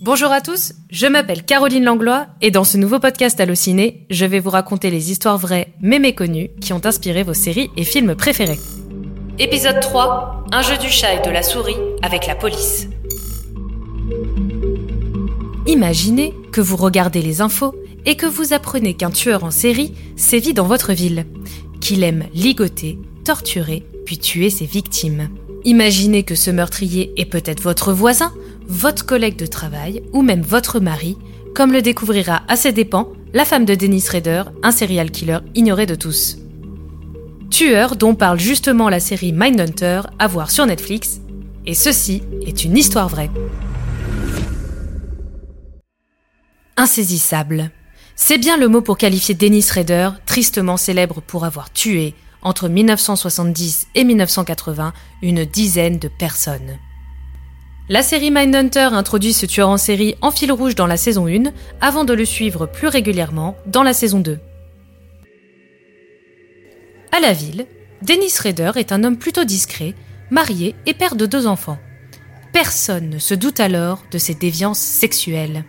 [0.00, 4.40] Bonjour à tous, je m'appelle Caroline Langlois et dans ce nouveau podcast Allociné, je vais
[4.40, 8.58] vous raconter les histoires vraies mais méconnues qui ont inspiré vos séries et films préférés.
[9.38, 12.88] Épisode 3 Un jeu du chat et de la souris avec la police.
[15.66, 17.74] Imaginez que vous regardez les infos
[18.06, 21.26] et que vous apprenez qu'un tueur en série sévit dans votre ville,
[21.80, 25.28] qu'il aime ligoter, torturer, puis tuer ses victimes.
[25.64, 28.32] Imaginez que ce meurtrier est peut-être votre voisin
[28.70, 31.18] votre collègue de travail ou même votre mari,
[31.56, 35.86] comme le découvrira à ses dépens la femme de Dennis Rader, un serial killer ignoré
[35.86, 36.38] de tous.
[37.50, 41.20] Tueur dont parle justement la série Mindhunter à voir sur Netflix,
[41.66, 43.30] et ceci est une histoire vraie.
[46.76, 47.72] Insaisissable.
[48.14, 53.88] C'est bien le mot pour qualifier Dennis Rader, tristement célèbre pour avoir tué, entre 1970
[53.96, 56.78] et 1980, une dizaine de personnes.
[57.92, 61.50] La série Mindhunter introduit ce tueur en série en fil rouge dans la saison 1
[61.80, 64.38] avant de le suivre plus régulièrement dans la saison 2.
[67.10, 67.66] À la ville,
[68.02, 69.96] Dennis Rader est un homme plutôt discret,
[70.30, 71.78] marié et père de deux enfants.
[72.52, 75.64] Personne ne se doute alors de ses déviances sexuelles.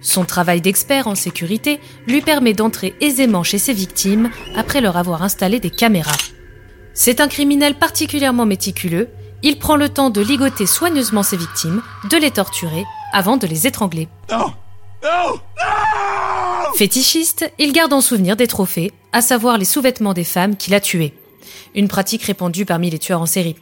[0.00, 5.22] Son travail d'expert en sécurité lui permet d'entrer aisément chez ses victimes après leur avoir
[5.22, 6.10] installé des caméras.
[6.92, 9.10] C'est un criminel particulièrement méticuleux
[9.42, 13.66] il prend le temps de ligoter soigneusement ses victimes, de les torturer, avant de les
[13.66, 14.08] étrangler.
[16.74, 20.80] Fétichiste, il garde en souvenir des trophées, à savoir les sous-vêtements des femmes qu'il a
[20.80, 21.14] tuées.
[21.74, 23.56] Une pratique répandue parmi les tueurs en série.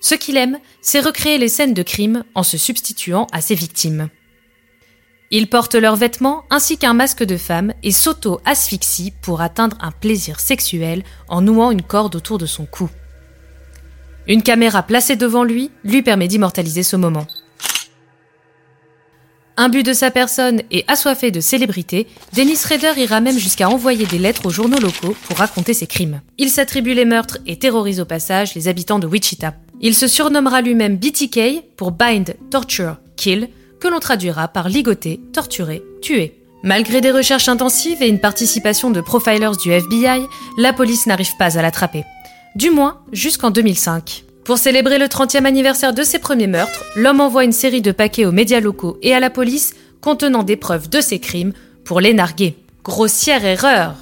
[0.00, 4.08] Ce qu'il aime, c'est recréer les scènes de crime en se substituant à ses victimes.
[5.30, 10.40] Il porte leurs vêtements ainsi qu'un masque de femme et s'auto-asphyxie pour atteindre un plaisir
[10.40, 12.90] sexuel en nouant une corde autour de son cou.
[14.30, 17.26] Une caméra placée devant lui lui permet d'immortaliser ce moment.
[19.56, 24.18] Imbu de sa personne et assoiffé de célébrité, Dennis Rader ira même jusqu'à envoyer des
[24.18, 26.20] lettres aux journaux locaux pour raconter ses crimes.
[26.38, 29.54] Il s'attribue les meurtres et terrorise au passage les habitants de Wichita.
[29.80, 33.48] Il se surnommera lui-même BTK pour Bind, Torture, Kill,
[33.80, 36.40] que l'on traduira par ligoter, torturer, tuer.
[36.62, 40.22] Malgré des recherches intensives et une participation de profilers du FBI,
[40.56, 42.04] la police n'arrive pas à l'attraper
[42.54, 44.24] du moins jusqu'en 2005.
[44.50, 48.24] Pour célébrer le 30e anniversaire de ses premiers meurtres, l'homme envoie une série de paquets
[48.24, 51.52] aux médias locaux et à la police contenant des preuves de ses crimes
[51.84, 52.56] pour les narguer.
[52.82, 53.94] Grossière erreur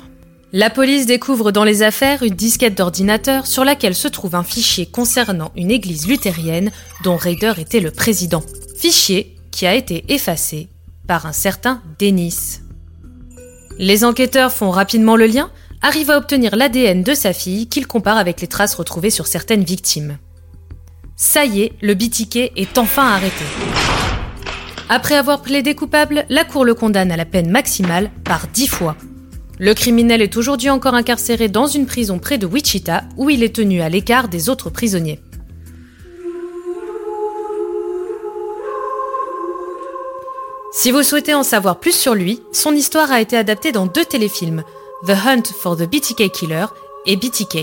[0.54, 4.86] La police découvre dans les affaires une disquette d'ordinateur sur laquelle se trouve un fichier
[4.86, 6.70] concernant une église luthérienne
[7.04, 8.42] dont Raider était le président.
[8.74, 10.70] Fichier qui a été effacé
[11.06, 12.62] par un certain Dennis.
[13.76, 15.50] Les enquêteurs font rapidement le lien
[15.82, 19.62] arrive à obtenir l'ADN de sa fille qu'il compare avec les traces retrouvées sur certaines
[19.62, 20.16] victimes.
[21.20, 23.44] Ça y est, le bitiquet est enfin arrêté.
[24.88, 28.94] Après avoir plaidé coupable, la Cour le condamne à la peine maximale par dix fois.
[29.58, 33.56] Le criminel est aujourd'hui encore incarcéré dans une prison près de Wichita où il est
[33.56, 35.18] tenu à l'écart des autres prisonniers.
[40.72, 44.04] Si vous souhaitez en savoir plus sur lui, son histoire a été adaptée dans deux
[44.04, 44.62] téléfilms,
[45.04, 46.66] The Hunt for the BTK Killer
[47.06, 47.58] et BTK.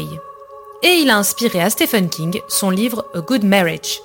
[0.84, 4.02] Et il a inspiré à Stephen King son livre A Good Marriage.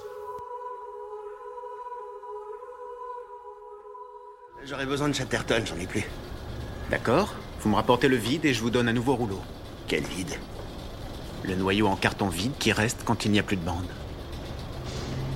[4.64, 6.04] J'aurais besoin de Chatterton, j'en ai plus.
[6.90, 7.34] D'accord.
[7.60, 9.40] Vous me rapportez le vide et je vous donne un nouveau rouleau.
[9.88, 10.38] Quel vide?
[11.42, 13.88] Le noyau en carton vide qui reste quand il n'y a plus de bande.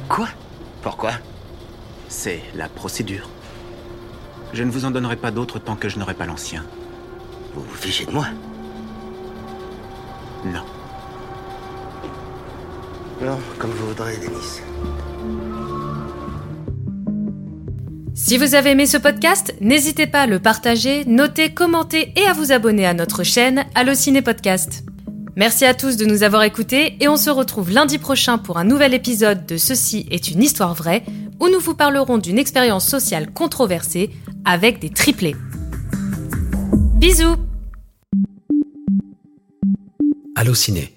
[0.09, 0.28] Quoi?
[0.83, 1.12] Pourquoi?
[2.09, 3.28] C'est la procédure.
[4.53, 6.65] Je ne vous en donnerai pas d'autre tant que je n'aurai pas l'ancien.
[7.55, 8.27] Vous vous fichez de moi?
[10.45, 10.65] Non.
[13.24, 14.60] Non, comme vous voudrez, Denis.
[18.14, 22.34] Si vous avez aimé ce podcast, n'hésitez pas à le partager, noter, commenter et à
[22.34, 24.84] vous abonner à notre chaîne Allociné Podcast.
[25.36, 28.64] Merci à tous de nous avoir écoutés et on se retrouve lundi prochain pour un
[28.64, 31.02] nouvel épisode de Ceci est une histoire vraie
[31.41, 34.10] où nous vous parlerons d'une expérience sociale controversée
[34.44, 35.34] avec des triplés.
[37.00, 37.36] Bisous
[40.36, 40.94] Allociné